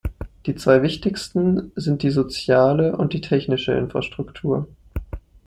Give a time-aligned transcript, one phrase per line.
[0.47, 4.67] Die zwei Wichtigsten sind die soziale und die technische Infrastruktur.